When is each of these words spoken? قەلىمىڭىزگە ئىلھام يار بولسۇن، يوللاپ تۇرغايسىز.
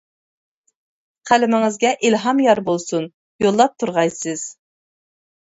قەلىمىڭىزگە 1.31 1.91
ئىلھام 2.09 2.41
يار 2.47 2.63
بولسۇن، 2.71 3.07
يوللاپ 3.45 3.79
تۇرغايسىز. 3.85 4.49